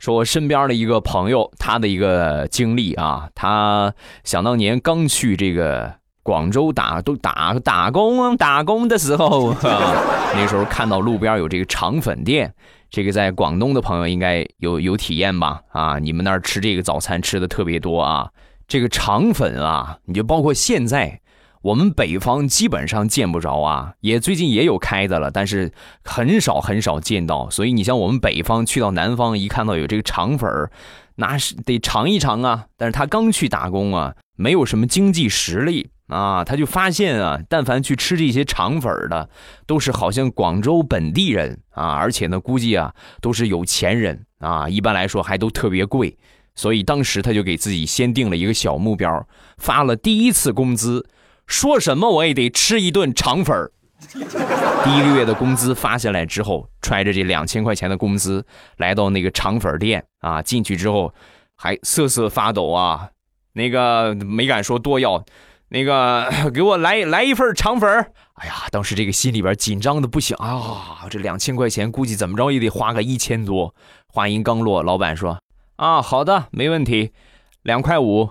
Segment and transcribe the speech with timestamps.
[0.00, 12.52] 说我身边的一个朋友，他的一个经历啊，他想当年刚去这个广州打都打打工打工的时候， 啊、那时候看到路边有这个肠粉店，
[12.90, 15.60] 这个在广东的朋友应该有有体验吧？
[15.70, 18.30] 啊，你们那儿吃这个早餐吃的特别多啊，
[18.66, 21.20] 这个肠粉啊，你就包括现在。
[21.62, 25.70] 我们北方基本上见不着啊，也最近也有开的了，但是
[26.02, 27.50] 很少很少见到。
[27.50, 30.70] 所以你像我们北方去到南方，一看到有这个肠粉儿，
[31.16, 32.64] 那是得尝一尝啊。
[32.78, 39.28] 但是他刚去打工啊，没有什么经济实力啊，他就发现啊，但凡去吃这些肠粉的，
[39.66, 46.16] 都是好像广州本地人啊，而且呢，估计啊都是有钱人啊，一般来说还都特别贵。
[46.54, 49.26] 所以当时他就给自己先定了一个小目标，
[49.58, 51.06] 发了第一次工资。
[51.50, 53.72] 说什么我也得吃一顿肠粉儿。
[54.84, 61.12] 第一个月的工资发下来之后，揣着这两千块钱的工资，来到那个肠粉店啊，进去之后
[61.56, 63.10] 还瑟瑟发抖啊，
[63.52, 65.22] 那个没敢说多要，
[65.68, 68.12] 那个 给我来来一份肠粉儿。
[68.34, 73.74] 哎呀，当时这个心里边紧张的不行啊，这两千块钱估计怎么着也得花个一千多。
[74.06, 75.40] 话音刚落，老板说
[75.76, 77.10] ：“啊，好的，没问题，
[77.64, 78.30] 两块五。”